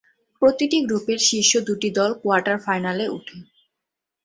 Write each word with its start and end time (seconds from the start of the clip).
প্রতিটি 0.41 0.77
গ্রুপের 0.85 1.19
শীর্ষ 1.27 1.51
দুটি 1.67 1.89
দল 1.97 2.11
কোয়ার্টার 2.21 2.57
ফাইনালে 2.65 3.05
উঠে। 3.09 3.37